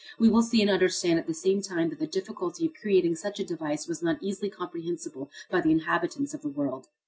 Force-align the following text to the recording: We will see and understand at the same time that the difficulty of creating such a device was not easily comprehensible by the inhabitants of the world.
We 0.17 0.29
will 0.29 0.41
see 0.41 0.61
and 0.63 0.71
understand 0.71 1.19
at 1.19 1.27
the 1.27 1.33
same 1.35 1.61
time 1.61 1.89
that 1.91 1.99
the 1.99 2.07
difficulty 2.07 2.65
of 2.65 2.73
creating 2.73 3.15
such 3.17 3.39
a 3.39 3.45
device 3.45 3.87
was 3.87 4.01
not 4.01 4.17
easily 4.19 4.49
comprehensible 4.49 5.29
by 5.51 5.61
the 5.61 5.69
inhabitants 5.69 6.33
of 6.33 6.41
the 6.41 6.49
world. 6.49 6.87